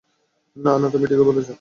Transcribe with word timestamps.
না, 0.55 0.71
না, 0.77 0.87
তুমি 0.93 1.05
ঠিকই 1.07 1.25
বলেছ। 1.29 1.49